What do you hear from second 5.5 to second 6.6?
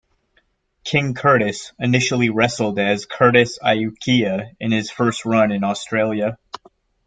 in Australia.